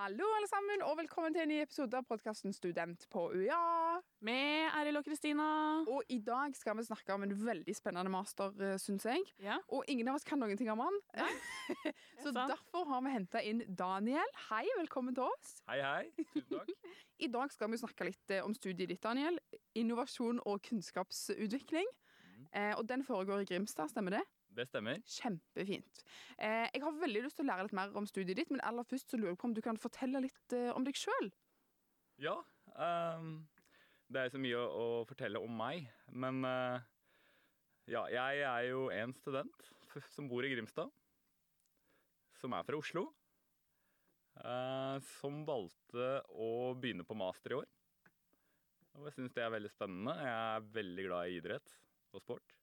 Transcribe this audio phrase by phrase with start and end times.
[0.00, 3.98] Hallo, alle sammen, og velkommen til en ny episode av podkasten Student på UiA.
[4.24, 5.48] Med Eril og Kristina.
[5.92, 9.26] Og i dag skal vi snakke om en veldig spennende master, syns jeg.
[9.44, 9.58] Ja.
[9.68, 10.96] Og ingen av oss kan noen ting om han.
[12.22, 12.48] Så sant.
[12.48, 14.32] derfor har vi henta inn Daniel.
[14.46, 15.58] Hei, velkommen til oss.
[15.68, 16.24] Hei, hei.
[16.32, 16.72] Tusen takk.
[17.26, 19.36] I dag skal vi snakke litt eh, om studiet ditt, Daniel.
[19.76, 21.92] Innovasjon og kunnskapsutvikling.
[22.56, 24.24] Eh, og den foregår i Grimstad, stemmer det?
[24.56, 24.98] Det stemmer.
[25.06, 26.02] Kjempefint.
[26.36, 28.86] Eh, jeg har veldig lyst til å lære litt mer om studiet ditt, men aller
[28.86, 31.30] først så lurer jeg på om du kan fortelle litt eh, om deg sjøl.
[32.20, 32.34] Ja.
[32.74, 33.46] Um,
[34.10, 34.66] det er så mye å,
[35.00, 36.82] å fortelle om meg, men uh,
[37.90, 39.70] ja, jeg er jo en student
[40.14, 40.90] som bor i Grimstad.
[42.40, 43.08] Som er fra Oslo.
[44.40, 47.68] Uh, som valgte å begynne på master i år.
[48.98, 50.16] Og jeg syns det er veldig spennende.
[50.18, 51.76] Jeg er veldig glad i idrett
[52.16, 52.59] og sport.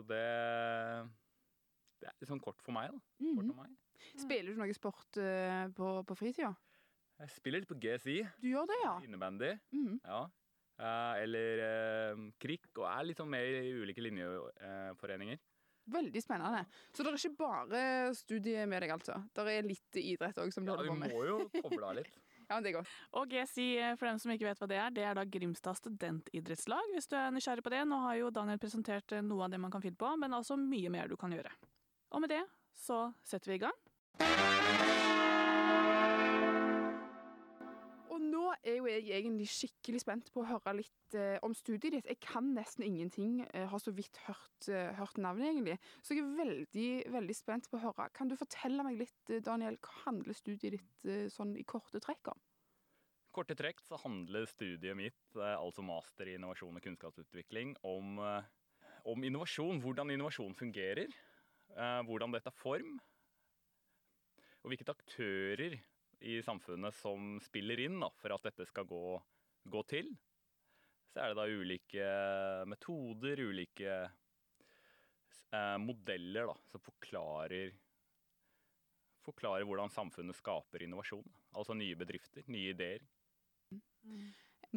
[0.00, 0.24] Så det
[2.00, 3.00] Det er litt sånn kort for meg, da.
[3.20, 3.72] Kort om meg.
[4.16, 6.54] Spiller du noe sport uh, på, på fritida?
[7.20, 8.22] Jeg spiller litt på GSI.
[8.40, 8.94] Du gjør det, ja?
[9.04, 9.50] Innebandy.
[9.76, 9.98] Mhm.
[10.06, 10.22] Ja.
[10.80, 15.42] Uh, eller uh, krikk, og er litt sånn med i ulike linjeforeninger.
[15.90, 16.62] Veldig spennende.
[16.94, 17.82] Så det er ikke bare
[18.16, 19.18] studie med deg, altså?
[19.36, 21.12] Det er litt idrett òg som du Ja, holder vi på med?
[21.12, 22.16] må jo koble av litt.
[22.50, 22.94] Ja, men det godt.
[23.14, 26.90] Og GSI, for dem som ikke vet hva det er, det er da Grimstad studentidrettslag.
[26.96, 27.84] Hvis du er nysgjerrig på det.
[27.86, 30.58] Nå har jo Daniel presentert eh, noe av det man kan finne på, men altså
[30.58, 31.54] mye mer du kan gjøre.
[32.10, 32.42] Og med det
[32.74, 34.59] så setter vi i gang.
[38.66, 42.08] Er jo jeg egentlig skikkelig spent på å høre litt eh, om studiet ditt.
[42.10, 45.76] Jeg kan nesten ingenting, eh, har så vidt hørt, eh, hørt navnet egentlig.
[46.04, 48.10] Så jeg er veldig, veldig spent på å høre.
[48.16, 52.02] Kan du fortelle meg litt, eh, Daniel, hva handler studiet ditt eh, sånn i korte
[52.04, 52.40] trekk om?
[53.32, 58.18] Korte trekk så handler studiet mitt, eh, altså master i innovasjon og kunnskapsutvikling, om,
[59.08, 59.80] om innovasjon.
[59.80, 61.08] Hvordan innovasjon fungerer.
[61.70, 62.96] Hvordan det tar form.
[64.60, 65.78] Og hvilke aktører
[66.50, 69.04] samfunnet som spiller inn da, for at dette skal gå,
[69.70, 70.10] gå til.
[71.10, 72.08] Så er det da ulike
[72.70, 73.94] metoder, ulike
[75.54, 77.78] eh, modeller da, som forklarer
[79.20, 81.26] Forklarer hvordan samfunnet skaper innovasjon.
[81.52, 83.02] Altså nye bedrifter, nye ideer.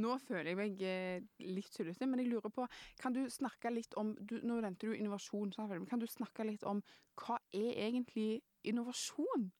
[0.04, 2.66] Nå føler jeg meg eh, litt tullete, men jeg lurer på
[3.00, 6.66] Kan du snakke litt om du, Nå nevnte du innovasjon, men kan du snakke litt
[6.68, 6.82] om
[7.22, 9.52] hva er egentlig innovasjon?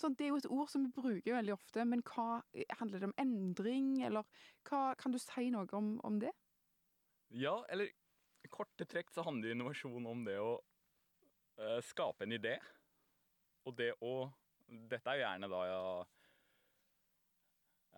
[0.00, 2.40] Sånn, det er jo et ord som vi bruker veldig ofte, men hva
[2.78, 4.24] handler det om endring, eller
[4.68, 6.32] hva, kan du si noe om, om det?
[7.36, 7.90] Ja, eller
[8.40, 12.56] i korte trekk så handler innovasjon om det å uh, skape en idé.
[13.68, 14.30] Og det å
[14.70, 15.86] Dette er jo gjerne da ja,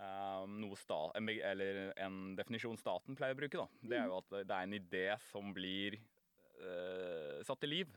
[0.00, 3.60] um, noe sta, eller en definisjon staten pleier å bruke.
[3.60, 3.66] da.
[3.90, 5.98] Det er jo at det er en idé som blir
[6.62, 7.92] uh, satt til liv.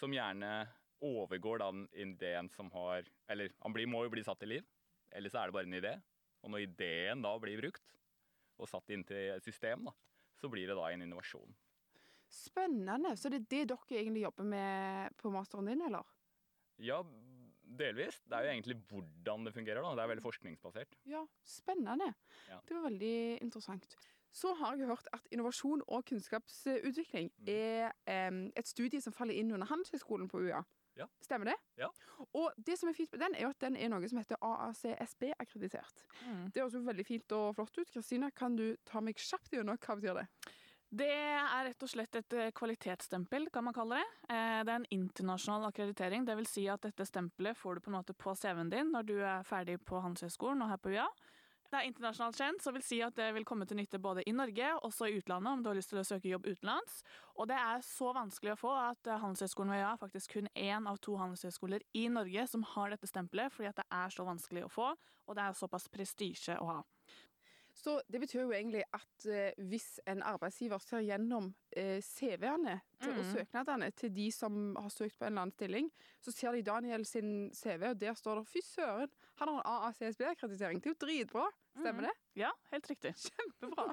[0.00, 0.64] Som gjerne
[1.04, 4.64] overgår da den ideen som har Eller han blir, må jo bli satt i liv.
[5.12, 5.94] Eller så er det bare en idé.
[6.42, 7.94] Og når ideen da blir brukt,
[8.58, 9.92] og satt inn til et system, da,
[10.40, 11.54] så blir det da en innovasjon.
[12.32, 13.14] Spennende.
[13.16, 16.06] Så det er det dere egentlig jobber med på masteren din, eller?
[16.82, 17.00] Ja,
[17.66, 18.18] delvis.
[18.26, 19.82] Det er jo egentlig hvordan det fungerer.
[19.82, 19.94] da.
[19.94, 20.96] Det er veldig forskningsbasert.
[21.04, 22.12] Ja, spennende.
[22.48, 22.60] Ja.
[22.66, 23.96] Det var veldig interessant.
[24.36, 27.48] Så har jeg hørt at innovasjon og kunnskapsutvikling Mm.
[27.48, 30.62] er um, et studie som faller inn under Handelshøyskolen på UiA.
[30.96, 31.06] Ja.
[31.20, 31.56] Stemmer det?
[31.76, 31.90] Ja.
[32.32, 34.38] Og det som er fint med den, er jo at den er noe som heter
[34.40, 36.04] AACSB-akkreditert.
[36.26, 36.46] Mm.
[36.54, 37.90] Det høres jo veldig fint og flott ut.
[37.92, 40.26] Kristina, kan du ta meg kjapt gjennom hva betyr det?
[40.96, 44.06] Det er rett og slett et eh, kvalitetsstempel, kan man kalle det.
[44.30, 46.24] Eh, Det er en internasjonal akkreditering.
[46.24, 49.08] Det vil si at dette stempelet får du på en måte på CV-en din når
[49.08, 51.08] du er ferdig på Handelshøyskolen og her på UiA.
[51.66, 54.34] Det er internasjonalt kjent, så vil si at det vil komme til nytte både i
[54.36, 57.00] Norge og i utlandet, om du har lyst til å søke jobb utenlands.
[57.34, 60.50] Og det er så vanskelig å få at eh, Handelshøyskolen ved UiA er faktisk kun
[60.54, 64.28] én av to handelshøyskoler i Norge som har dette stempelet, fordi at det er så
[64.28, 64.92] vanskelig å få,
[65.26, 66.78] og det er såpass prestisje å ha.
[67.76, 73.10] Så det betyr jo egentlig at eh, hvis en arbeidsgiver ser gjennom eh, CV-ene mm.
[73.10, 75.90] og søknadene til de som har søkt på en eller annen stilling,
[76.24, 79.68] så ser de Daniel sin CV, og der står det 'fy søren, han har en
[79.74, 80.80] AACSB-akkreditering'.
[80.80, 81.50] Det er jo dritbra.
[81.76, 82.14] Stemmer det?
[82.40, 83.12] Ja, helt riktig.
[83.26, 83.92] Kjempebra.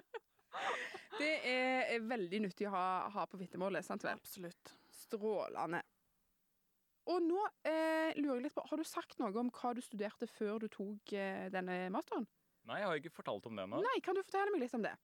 [1.22, 4.20] det er, er veldig nyttig å ha, ha på vitnemålet, sant vel?
[4.20, 4.76] Absolutt.
[4.92, 5.80] Strålende.
[7.08, 10.28] Og nå eh, lurer jeg litt på, har du sagt noe om hva du studerte
[10.30, 12.28] før du tok eh, denne masteren?
[12.68, 13.82] Nei, jeg har ikke fortalt om det ennå.
[13.82, 14.94] Nei, kan du fortelle meg litt om det?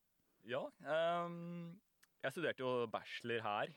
[0.48, 1.78] Ja, Um,
[2.22, 3.72] jeg studerte jo bachelor her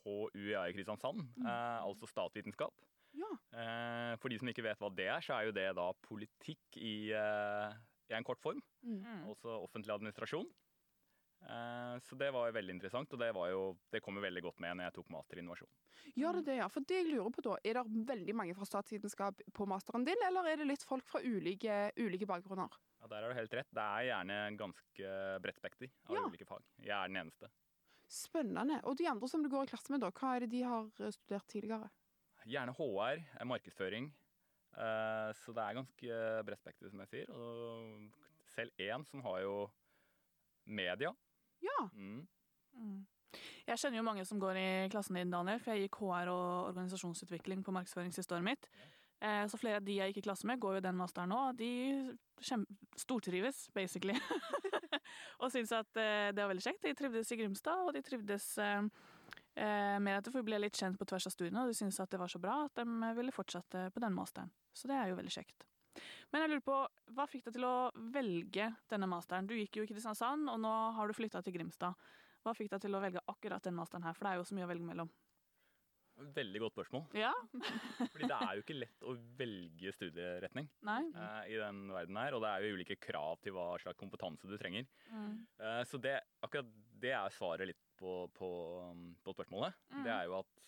[0.00, 2.84] på UiA i Kristiansand, eh, altså statsvitenskap.
[3.18, 3.30] Ja.
[3.50, 6.78] Uh, for de som ikke vet hva det er, så er jo det da politikk
[6.78, 7.74] i, uh,
[8.10, 8.62] i en kort form.
[8.86, 9.26] Mm.
[9.32, 10.46] Altså offentlig administrasjon.
[11.48, 13.62] Eh, så det var jo veldig interessant, og det, var jo,
[13.92, 15.70] det kom jo veldig godt med når jeg tok master i innovasjon.
[16.20, 16.68] Gjør det det, ja?
[16.72, 20.26] For det jeg lurer på da, er det veldig mange fra statsvitenskap på masteren din,
[20.28, 22.76] eller er det litt folk fra ulike, ulike bakgrunner?
[23.00, 23.70] Ja, Der har du helt rett.
[23.72, 25.10] Det er gjerne ganske
[25.42, 26.24] bredt spekter av Ja.
[26.28, 26.62] ulike fag.
[26.78, 27.48] Jeg er den eneste.
[28.10, 28.80] Spennende.
[28.84, 30.84] Og de andre som du går i klasse med, da, hva er det de har
[31.00, 31.90] eh, studert tidligere?
[32.46, 34.10] Gjerne HR, eh, markedsføring.
[34.76, 37.30] Eh, så det er ganske bredt spekter, som jeg sier.
[37.30, 38.10] Og
[38.54, 39.70] selv én som har jo
[40.66, 41.14] media.
[41.62, 41.88] Ja.
[41.94, 42.26] Mm.
[42.74, 43.06] Mm.
[43.66, 46.72] Jeg kjenner jo mange som går i klassen din, Daniel, for jeg gikk HR og
[46.74, 48.66] organisasjonsutvikling på markedsføring siste året mitt.
[48.74, 48.88] Eh,
[49.20, 51.68] Så flere av de jeg gikk i klasse med, går jo den masteren nå, de
[52.96, 54.16] stortrives, basically.
[55.42, 56.84] og syns at eh, det var veldig kjekt.
[56.84, 58.86] De trivdes i Grimstad, og de trivdes eh,
[59.56, 62.12] eh, med at de ble litt kjent på tvers av studiene, og de syntes at
[62.12, 64.52] det var så bra at de ville fortsette på den masteren.
[64.76, 65.66] Så det er jo veldig kjekt.
[66.30, 66.76] Men jeg lurer på,
[67.16, 67.74] hva fikk deg til å
[68.14, 69.48] velge denne masteren?
[69.50, 71.98] Du gikk jo i Kristiansand, og nå har du flytta til Grimstad.
[72.44, 74.56] Hva fikk deg til å velge akkurat den masteren her, for det er jo så
[74.56, 75.10] mye å velge mellom?
[76.20, 77.04] Veldig godt spørsmål.
[77.16, 77.30] Ja?
[78.12, 81.00] Fordi det er jo ikke lett å velge studieretning Nei?
[81.16, 82.36] eh, i den verden her.
[82.36, 84.88] Og det er jo ulike krav til hva slags kompetanse du trenger.
[85.08, 85.38] Mm.
[85.60, 86.68] Eh, så det, akkurat
[87.00, 88.50] det er svaret litt på, på,
[89.24, 89.76] på spørsmålet.
[89.94, 90.02] Mm.
[90.04, 90.60] Det er jo at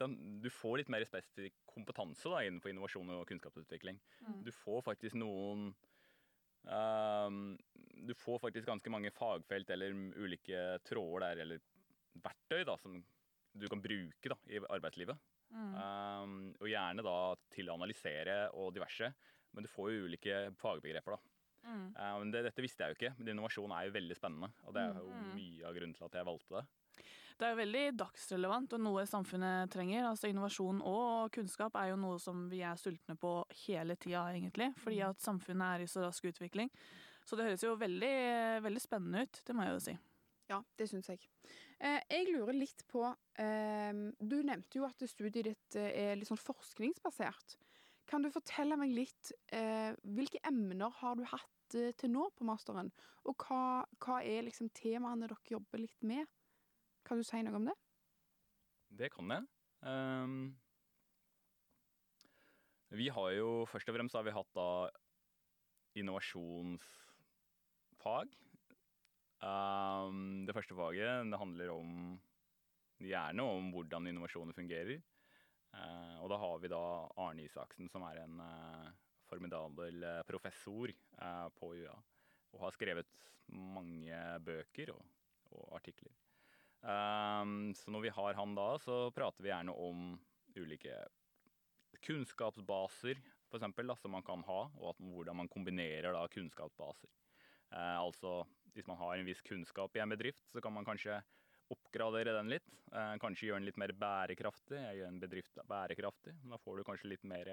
[0.00, 3.98] den, du får litt mer spesifikk kompetanse da, innenfor innovasjon og kunnskapsutvikling.
[4.24, 4.42] Mm.
[4.46, 5.70] Du får faktisk noen
[6.70, 7.58] ehm,
[8.08, 11.60] Du får faktisk ganske mange fagfelt eller ulike tråder der, eller
[12.24, 13.02] verktøy da, som
[13.52, 15.18] du kan bruke da, i arbeidslivet.
[15.50, 15.74] Mm.
[15.74, 17.16] Um, og gjerne da
[17.50, 19.12] til å analysere og diverse.
[19.52, 21.36] Men du får jo ulike fagbegreper, da.
[21.66, 21.86] Mm.
[21.96, 24.52] Um, men det, dette visste jeg jo ikke, men innovasjon er jo veldig spennende.
[24.66, 25.32] Og det er jo Mm.
[25.34, 26.66] mye av grunnen til at jeg valgte det.
[27.40, 30.04] Det er jo veldig dagsrelevant og noe samfunnet trenger.
[30.10, 33.30] Altså Innovasjon og kunnskap er jo noe som vi er sultne på
[33.66, 34.74] hele tida, egentlig.
[34.76, 36.68] Fordi at samfunnet er i så rask utvikling.
[37.24, 38.12] Så det høres jo veldig,
[38.62, 39.98] veldig spennende ut, det må jeg jo si.
[40.50, 41.24] Ja, det syns jeg.
[41.80, 43.06] Eh, jeg lurer litt på
[43.40, 47.56] eh, Du nevnte jo at studiet ditt eh, er litt sånn forskningsbasert.
[48.10, 49.30] Kan du fortelle meg litt
[50.02, 52.90] Hvilke emner har du hatt til nå på masteren?
[53.30, 56.26] Og hva, hva er liksom temaene dere jobber litt med?
[57.06, 57.76] Kan du si noe om det?
[58.98, 59.46] Det kan jeg.
[59.86, 60.58] Um,
[62.98, 64.90] vi har jo først og fremst har vi hatt da
[66.02, 68.34] innovasjonsfag.
[69.40, 71.94] Ehm, det første faget det handler om
[73.00, 75.00] gjerne om hvordan innovasjoner fungerer.
[75.70, 76.82] Uh, og da har vi da
[77.22, 78.88] Arne Isaksen, som er en uh,
[79.30, 81.92] formidabel eh, professor uh, på UiA.
[82.50, 83.12] Og har skrevet
[83.54, 85.04] mange bøker og,
[85.54, 86.10] og artikler.
[86.82, 90.16] Um, så når vi har han da, så prater vi gjerne om
[90.58, 90.96] ulike
[92.02, 93.20] kunnskapsbaser,
[93.52, 97.10] da, som man kan ha, og at, hvordan man kombinerer da kunnskapsbaser.
[97.70, 98.40] Altså,
[98.76, 101.20] hvis man har en viss kunnskap i en bedrift, så kan man kanskje
[101.70, 102.70] oppgradere den litt.
[102.90, 104.80] Eh, kanskje gjøre den litt mer bærekraftig.
[104.98, 106.34] Gjøre en bedrift bærekraftig.
[106.50, 107.52] Da får du kanskje litt mer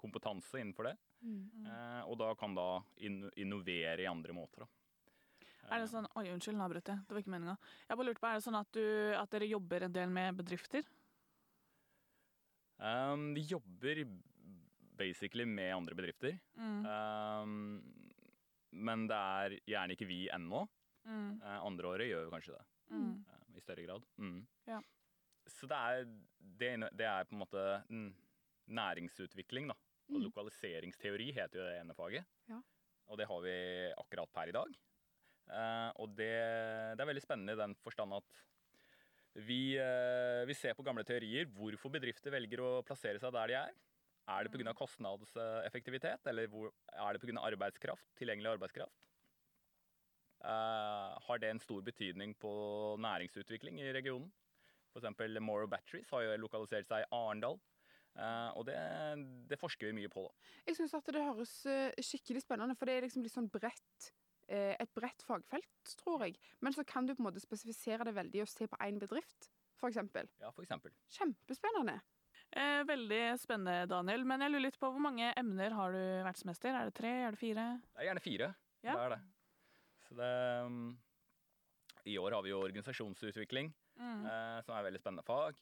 [0.00, 0.96] kompetanse innenfor det.
[1.22, 1.68] Mm.
[2.10, 4.64] og da kan da innovere i andre måter.
[4.64, 4.70] Da.
[5.70, 7.04] Er det sånn, Oi, unnskyld, nå avbrøt jeg.
[7.06, 7.54] Det var ikke meninga.
[7.86, 8.84] Jeg bare lurte på, Er det sånn at, du,
[9.16, 10.86] at dere jobber en del med bedrifter?
[12.82, 14.02] Um, vi jobber
[14.98, 16.38] basically med andre bedrifter.
[16.58, 16.80] Mm.
[16.84, 17.54] Um,
[18.72, 20.64] men det er gjerne ikke vi ennå.
[21.04, 21.40] Mm.
[21.42, 22.64] Eh, andre året gjør vi kanskje det.
[22.92, 23.24] Mm.
[23.28, 24.04] eh, I større grad.
[24.18, 24.40] Mm.
[24.68, 24.80] Ja.
[25.50, 26.04] Så det er,
[26.60, 27.64] det, det er på en måte
[28.72, 29.76] næringsutvikling, da.
[30.12, 30.24] Og Mm.
[30.28, 32.24] lokaliseringsteori heter jo det ene faget.
[32.48, 32.60] Ja.
[33.08, 33.54] Og det har vi
[33.98, 34.68] akkurat per i dag.
[35.50, 36.32] Eh, og det,
[36.96, 38.42] det er veldig spennende i den forstand at
[39.34, 43.54] vi, eh, vi ser på gamle teorier hvorfor bedrifter velger å plassere seg der de
[43.54, 43.72] er.
[44.32, 44.72] Er det pga.
[44.76, 47.40] kostnadseffektivitet, eller hvor, er det pga.
[47.40, 49.02] arbeidskraft, tilgjengelig arbeidskraft?
[50.42, 52.52] Uh, har det en stor betydning på
[52.98, 54.32] næringsutvikling i regionen?
[54.92, 55.38] F.eks.
[55.40, 57.60] Morrow Batteries har jo lokalisert seg i Arendal.
[58.12, 58.76] Uh, og det,
[59.48, 60.26] det forsker vi mye på.
[60.26, 60.50] da.
[60.66, 64.12] Jeg syns at det høres eh, skikkelig spennende, for det er liksom litt sånn bredt
[64.52, 66.34] et bredt fagfelt, tror jeg.
[66.60, 69.46] Men så kan du på en måte spesifisere det veldig og se på én bedrift,
[69.78, 69.96] f.eks.
[70.42, 70.92] Ja, for eksempel.
[71.14, 71.94] Kjempespennende.
[72.52, 74.24] Eh, veldig spennende, Daniel.
[74.28, 76.74] Men jeg lurer litt på hvor mange emner har du vært semester?
[76.76, 77.12] Er det tre?
[77.26, 77.64] Er det fire?
[77.94, 78.48] Det er gjerne fire.
[78.84, 78.92] Ja.
[78.92, 79.20] Det er det.
[80.08, 80.32] Så det
[80.66, 80.82] um,
[82.04, 84.22] I år har vi jo organisasjonsutvikling, Mm.
[84.24, 85.54] eh, som er et veldig spennende fag.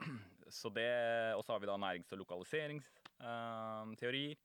[0.48, 4.36] Så det, Og så har vi da nærings- og lokaliseringsteorier.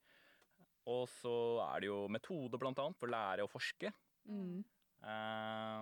[0.86, 1.32] og så
[1.74, 3.92] er det jo metode, blant annet, for å lære å forske.
[4.28, 4.64] Mm.
[5.04, 5.80] Eh,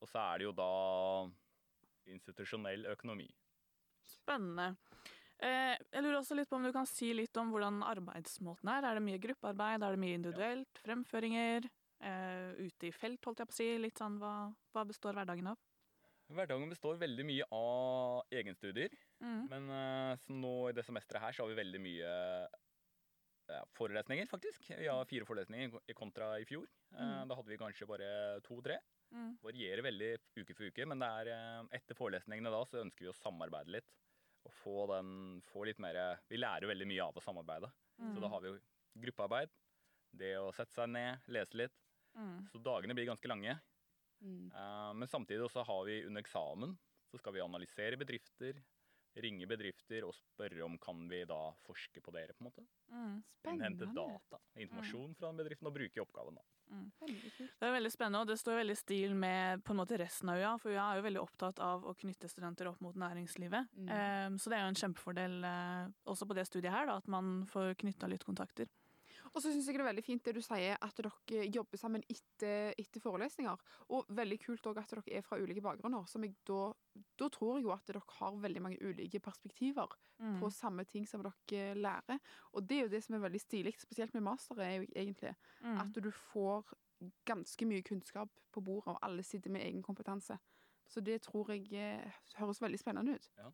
[0.00, 1.30] og så er det jo da
[2.06, 3.28] institusjonell økonomi.
[4.06, 4.76] Spennende.
[5.40, 8.84] Eh, jeg lurer også litt på om du kan si litt om hvordan arbeidsmåten er.
[8.84, 9.82] Er det mye gruppearbeid?
[9.82, 10.82] Er det mye individuelt?
[10.84, 11.70] Fremføringer?
[12.04, 13.68] eh, ute i felt, holdt jeg på å si.
[13.80, 14.34] Litt sånn, hva,
[14.74, 15.60] hva består hverdagen av?
[16.30, 18.94] Hverdagen består veldig mye av egenstudier.
[19.22, 19.44] Mm.
[19.50, 22.12] Men eh, så nå i det semesteret her så har vi veldig mye
[23.50, 24.70] ja, forelesninger, faktisk.
[24.70, 26.70] Vi har fire forelesninger i kontra i fjor.
[26.94, 27.26] Mm.
[27.30, 28.10] Da hadde vi kanskje bare
[28.46, 28.78] to-tre.
[29.10, 29.32] Mm.
[29.42, 33.18] Varierer veldig uke for uke, men det er, etter forelesningene da så ønsker vi å
[33.18, 33.90] samarbeide litt.
[34.48, 35.98] Og få den, få litt mer
[36.30, 37.68] Vi lærer jo veldig mye av å samarbeide.
[38.00, 38.14] Mm.
[38.14, 38.60] Så da har vi jo
[39.04, 39.52] gruppearbeid.
[40.10, 41.76] Det å sette seg ned, lese litt.
[42.16, 42.48] Mm.
[42.50, 43.58] Så dagene blir ganske lange.
[44.20, 44.48] Mm.
[44.52, 46.76] Uh, Men samtidig også har vi under eksamen
[47.10, 48.60] så skal vi analysere bedrifter,
[49.20, 52.66] ringe bedrifter og spørre om kan vi da forske på dere, på en måte.
[52.92, 53.16] Mm.
[53.50, 53.94] Innhente Spennende.
[53.96, 56.38] data, informasjon fra den bedriften og bruke i oppgaven.
[56.38, 56.59] da.
[56.70, 60.30] Det er veldig spennende, og det står veldig i stil med på en måte resten
[60.32, 60.52] av UiA.
[60.62, 63.72] For UiA er jo veldig opptatt av å knytte studenter opp mot næringslivet.
[63.76, 63.90] Mm.
[63.96, 67.10] Eh, så det er jo en kjempefordel eh, også på det studiet her, da, at
[67.10, 68.70] man får knytta litt kontakter.
[69.34, 72.02] Og så syns jeg det er veldig fint det du sier, at dere jobber sammen
[72.10, 73.56] etter, etter forelesninger.
[73.94, 76.06] Og veldig kult òg at dere er fra ulike bakgrunner.
[76.10, 76.72] Som jeg da,
[77.18, 79.86] da tror jeg jo at dere har veldig mange ulike perspektiver
[80.20, 80.34] Mm.
[80.40, 82.18] på samme ting som dere lærer.
[82.52, 85.34] Og det er jo det som er veldig stilig, spesielt med master, er jo egentlig
[85.62, 85.78] Mm.
[85.80, 86.64] at du får
[87.24, 90.36] ganske mye kunnskap på bordet, og alle sitter med egen kompetanse.
[90.86, 93.30] Så det tror jeg eh, høres veldig spennende ut.
[93.38, 93.50] Ja.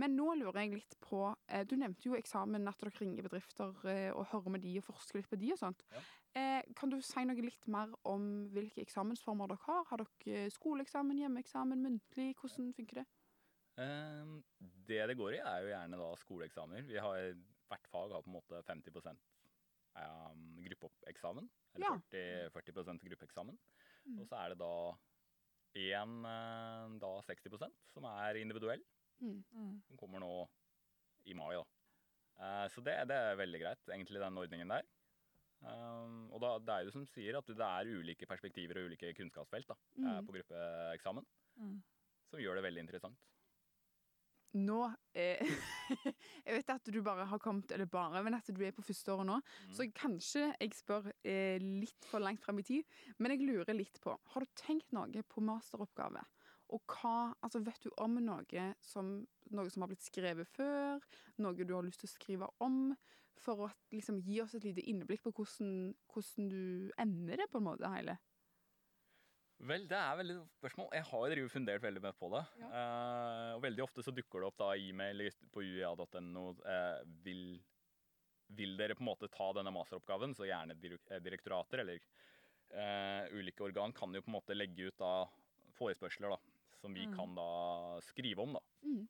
[0.00, 1.20] Men nå lurer jeg litt på
[1.52, 4.86] eh, Du nevnte jo eksamen, at dere ringer bedrifter eh, og hører med de og
[4.88, 5.84] forsker litt på de og sånt.
[5.92, 6.02] Ja.
[6.40, 9.84] Eh, kan du si noe litt mer om hvilke eksamensformer dere har?
[9.90, 12.30] Har dere skoleeksamen, hjemmeeksamen, muntlig?
[12.40, 13.06] Hvordan funker det?
[13.82, 14.32] Eh,
[14.88, 16.88] Det det går i, er jo gjerne da skoleeksamener.
[16.88, 17.28] Vi har,
[17.68, 18.96] hvert fag har på en måte 50
[19.92, 21.50] um, gruppeeksamen.
[21.76, 21.94] Eller Ja.
[22.08, 23.58] 40, 40 gruppeeksamen.
[24.06, 24.18] Mm.
[24.20, 24.74] Og så er det da
[25.76, 28.82] én da 60% som er individuell.
[29.22, 29.38] Mm.
[29.54, 29.76] Mm.
[29.88, 30.32] Den kommer nå
[31.30, 31.64] i mai, da.
[32.42, 34.88] Eh, så det, det er veldig greit, egentlig, den ordningen der.
[35.62, 39.12] Um, og da, det er jo som sier at det er ulike perspektiver og ulike
[39.14, 40.26] kunnskapsfelt da, eh, Mm.
[40.26, 41.26] på gruppeeksamen,
[41.60, 41.76] Mm.
[42.32, 43.20] som gjør det veldig interessant.
[44.54, 44.80] Nå
[45.16, 45.38] eh,
[46.44, 49.08] Jeg vet at du bare har kommet Eller bare, men at du er på første
[49.14, 49.38] året nå.
[49.40, 49.70] Mm.
[49.78, 52.84] Så kanskje jeg spør eh, litt for langt fram i tid,
[53.18, 56.20] men jeg lurer litt på Har du tenkt noe på masteroppgave?
[56.72, 59.14] Og hva Altså, vet du om noe som,
[59.52, 61.02] noe som har blitt skrevet før?
[61.42, 62.94] Noe du har lyst til å skrive om?
[63.42, 67.58] For å liksom gi oss et lite innblikk på hvordan, hvordan du ender det, på
[67.58, 68.14] en måte, hele.
[69.62, 70.88] Vel, det er veldig spørsmål.
[70.94, 72.42] Jeg har jo fundert veldig mye på det.
[72.66, 77.44] Eh, og veldig ofte så dukker det opp da e-mail på uia.no eh, vil,
[78.58, 82.02] vil dere på en måte ta denne masteroppgaven, så gjerne eh, direktorater eller
[82.74, 85.14] eh, ulike organ kan jo på en måte legge ut da
[85.78, 86.40] forespørsler da,
[86.82, 87.14] som vi Mm.
[87.16, 87.48] kan da
[88.02, 88.62] skrive om da.
[88.82, 89.02] Mm.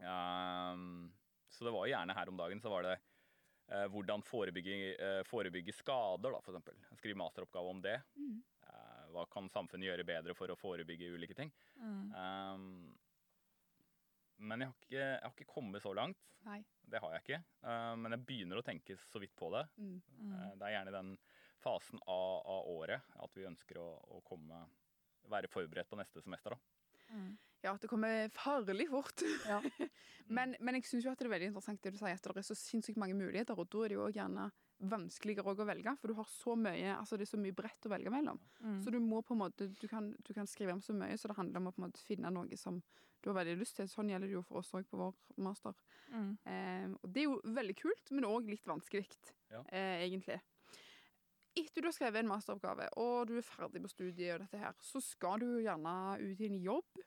[0.00, 1.12] Um,
[1.50, 2.94] så det var gjerne her om dagen så var det
[3.70, 6.78] uh, hvordan forebygge, uh, forebygge skader, da, eksempel.
[6.96, 7.98] Skrive masteroppgave om det.
[8.16, 8.38] Mm.
[8.64, 11.50] Uh, hva kan samfunnet gjøre bedre for å forebygge ulike ting?
[11.82, 12.12] Mm.
[12.14, 12.66] Ehm,
[14.40, 16.30] men jeg har, ikke, jeg har ikke kommet så langt.
[16.46, 16.60] Nei.
[16.90, 17.38] Det har jeg ikke.
[17.68, 19.66] Eh, men jeg begynner å tenke så vidt på det.
[19.76, 19.98] Mm.
[20.16, 20.36] Mm.
[20.56, 21.10] Det er gjerne den
[21.60, 24.62] fasen av, av året at vi ønsker å, å komme,
[25.28, 26.54] være forberedt på neste semester.
[26.56, 26.60] Da.
[27.12, 27.30] Mm.
[27.60, 29.22] Ja, at det kommer farlig fort.
[29.46, 29.60] Ja.
[30.36, 32.40] men, men jeg syns jo at det er veldig interessant det du sier, at det
[32.40, 34.46] er så sinnssykt mange muligheter, og da er det jo gjerne
[34.80, 37.92] vanskeligere å velge, for du har så mye, altså det er så mye bredt å
[37.92, 38.40] velge mellom.
[38.64, 38.78] Mm.
[38.80, 41.28] Så du må på en måte, du kan, du kan skrive om så mye, så
[41.28, 42.80] det handler om å på en måte finne noe som
[43.20, 43.88] du har veldig lyst til.
[43.92, 45.76] Sånn gjelder det jo for oss òg på vår master.
[46.14, 46.30] Mm.
[46.48, 49.04] Eh, og det er jo veldig kult, men òg litt vanskelig,
[49.52, 49.60] Ja.
[49.68, 50.40] eh, egentlig.
[51.60, 54.76] Etter du har skrevet en masteroppgave, og du er ferdig på studiet, og dette her,
[54.84, 57.02] så skal du gjerne ut i en jobb.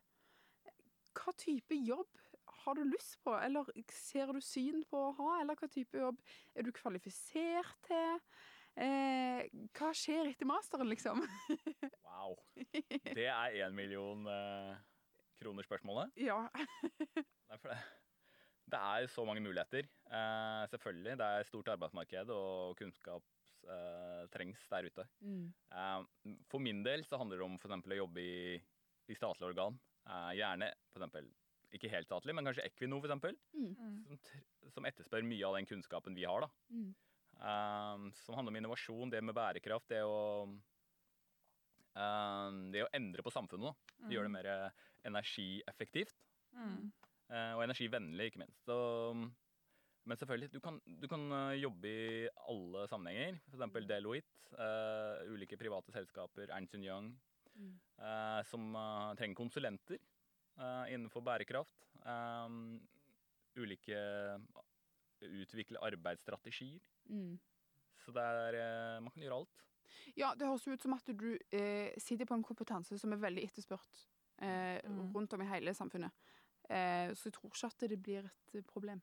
[1.13, 2.21] Hva type jobb
[2.63, 6.19] har du lyst på, eller ser du syn på å ha, eller hva type jobb
[6.55, 8.21] er du kvalifisert til?
[8.73, 9.43] Eh,
[9.77, 11.21] hva skjer etter masteren, liksom?
[12.13, 12.37] Wow.
[12.63, 14.77] Det er én million eh,
[15.41, 16.13] kroner spørsmålet.
[16.29, 16.39] ja.
[17.49, 17.77] Nei, for det,
[18.71, 19.89] det er så mange muligheter.
[20.07, 21.17] Eh, selvfølgelig.
[21.19, 23.25] Det er stort arbeidsmarked, og kunnskap
[23.69, 25.05] eh, trengs der ute.
[25.21, 25.53] Mm.
[25.71, 28.57] Eh, for min del så handler det om for eksempel å jobbe i,
[29.09, 29.79] i statlige organ.
[30.07, 31.29] Eh, gjerne for eksempel,
[31.73, 34.03] ikke helt statlig, men kanskje Equinor for eksempel, Mm.
[34.05, 34.19] som,
[34.75, 36.41] som etterspør mye av den kunnskapen vi har.
[36.45, 36.49] da.
[36.69, 36.91] Mm.
[37.39, 40.47] Eh, som handler om innovasjon, det med bærekraft, det å
[41.95, 43.71] eh, det å endre på samfunnet.
[43.71, 44.07] da.
[44.07, 44.51] Det gjør det mer
[45.07, 46.15] energieffektivt.
[46.53, 46.91] Mm.
[47.33, 48.59] Eh, og energivennlig, ikke minst.
[48.67, 48.75] Så,
[50.05, 53.37] men selvfølgelig, du kan, du kan eh, jobbe i alle sammenhenger.
[53.47, 53.85] F.eks.
[53.87, 57.13] Deloitte, uh, ulike private selskaper, Ernst Young,
[57.53, 57.75] Mm.
[58.01, 59.99] uh, som uh, trenger konsulenter
[60.89, 61.83] innenfor bærekraft.
[62.01, 62.79] Um,
[63.55, 63.99] ulike
[65.21, 66.81] Utvikle arbeidsstrategier.
[67.09, 67.37] Mm.
[68.01, 69.61] Så det er Man kan gjøre alt.
[70.17, 71.37] Ja, det høres ut som at du
[72.01, 74.07] sitter på en kompetanse som er veldig etterspurt
[74.41, 75.13] Mm.
[75.13, 76.11] rundt om i hele samfunnet.
[76.67, 79.01] Så jeg tror ikke at det blir et problem.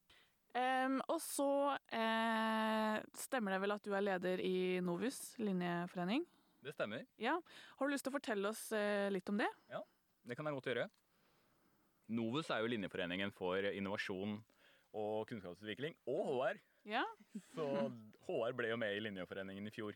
[0.58, 1.48] Em, og så
[1.94, 6.24] eh, stemmer det vel at du er leder i Novus linjeforening.
[6.60, 7.04] Det stemmer.
[7.22, 7.36] Ja.
[7.78, 9.48] Har du lyst til å fortelle oss eh, litt om det?
[9.70, 9.84] Ja,
[10.26, 10.88] Det kan jeg godt gjøre.
[12.10, 14.40] Novus er jo linjeforeningen for innovasjon
[14.98, 16.58] og kunnskapsutvikling, og HR.
[16.90, 17.04] Ja.
[17.54, 17.66] Så
[18.26, 19.94] HR ble jo med i linjeforeningen i fjor.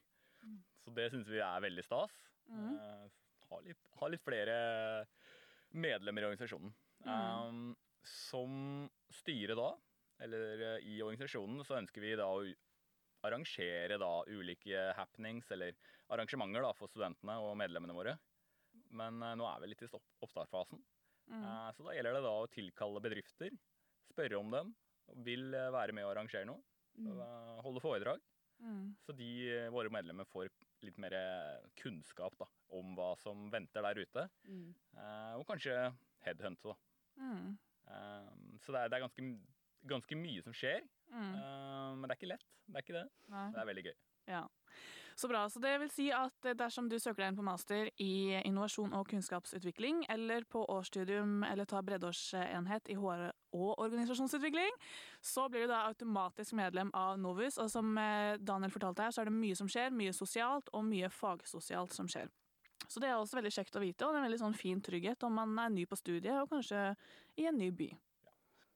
[0.84, 2.14] Så det syns vi er veldig stas.
[2.46, 2.76] Mm.
[2.76, 3.06] Uh,
[3.50, 4.56] har, litt, har, litt flere
[5.74, 6.74] medlemmer i organisasjonen.
[7.04, 7.72] Um,
[8.04, 9.72] som styre da,
[10.22, 12.44] eller eh, i organisasjonen, så ønsker vi da å
[13.24, 15.76] arrangere da ulike happenings eller
[16.12, 18.16] arrangementer da for studentene og medlemmene våre.
[18.94, 20.82] Men eh, nå er vi litt i oppstartfasen.
[21.32, 21.40] Mm.
[21.40, 23.56] Eh, Så da gjelder det da å tilkalle bedrifter,
[24.12, 24.74] spørre om dem,
[25.24, 26.62] vil være med å arrangere noe,
[27.00, 28.22] eh, holde foredrag.
[28.62, 28.94] Mm.
[29.02, 29.28] Så de,
[29.74, 30.46] våre medlemmer får
[30.86, 31.14] litt mer
[31.80, 34.24] kunnskap da, om hva som venter der ute.
[34.46, 34.68] Mm.
[35.40, 35.74] Og kanskje
[36.22, 36.76] headhunte, da.
[37.18, 37.56] Mm.
[38.62, 39.26] Så det er, det er ganske,
[39.88, 40.82] ganske mye som skjer.
[41.12, 41.30] Mm.
[41.36, 42.50] Uh, Men det er ikke lett.
[42.66, 43.06] Det er ikke det.
[43.32, 43.46] Nei.
[43.54, 43.96] Det er veldig gøy.
[44.32, 44.44] Ja.
[45.16, 45.48] Så bra.
[45.48, 48.96] Så det vil si at eh, dersom du søker deg inn på master i innovasjon
[48.98, 54.74] og kunnskapsutvikling, eller på årsstudium eller tar breddeårsenhet i HR og organisasjonsutvikling,
[55.22, 57.60] så blir du da automatisk medlem av Novus.
[57.62, 59.94] Og som eh, Daniel fortalte her, så er det mye som skjer.
[59.94, 62.32] Mye sosialt og mye fagsosialt som skjer.
[62.88, 64.82] Så det er også veldig kjekt å vite, og det er en veldig sånn fin
[64.82, 66.90] trygghet om man er ny på studiet, og kanskje
[67.40, 67.86] i en ny by.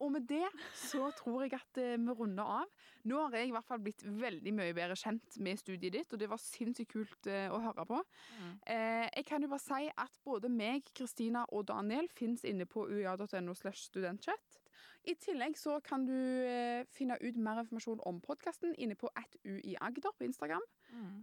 [0.04, 0.46] Og med det
[0.78, 2.86] så tror jeg at eh, vi runder av.
[3.08, 6.20] Nå har jeg i hvert fall blitt veldig mye bedre kjent med studiet ditt, og
[6.20, 7.98] det var sinnssykt kult eh, å høre på.
[8.38, 8.52] Mm.
[8.74, 12.86] Eh, jeg kan jo bare si at både meg, Kristina og Daniel fins inne på
[12.86, 14.62] uia.no slash studentchat.
[15.08, 16.12] I tillegg så kan du
[16.92, 20.64] finne ut mer informasjon om podkasten inne på at uiagder på Instagram.
[20.90, 21.22] Mm.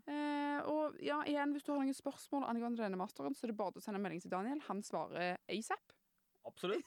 [0.72, 3.78] og ja, igjen, hvis du har noen spørsmål angående denne masteren, så er det bare
[3.78, 4.64] å sende en melding til Daniel.
[4.72, 5.95] Han svarer asap.
[6.46, 6.86] Absolutt.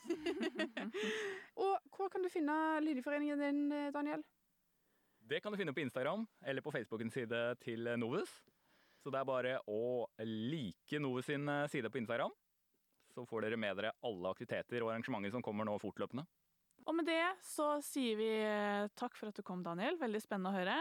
[1.63, 4.23] Og hvor kan du finne Linjeforeningen din, eh, Daniel?
[5.29, 8.31] Det kan du finne på Instagram eller på Facebookens side til Novus.
[9.03, 12.33] Så det er bare å like Novus sin eh, side på Instagram.
[13.15, 16.27] Så får dere med dere alle aktiviteter og arrangementer som kommer nå fortløpende.
[16.89, 19.99] Og med det så sier vi eh, takk for at du kom, Daniel.
[20.01, 20.79] Veldig spennende å høre.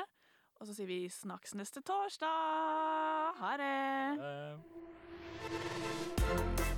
[0.58, 3.38] Og så sier vi snakkes neste torsdag.
[3.42, 3.76] Ha det!
[6.32, 6.77] Eh,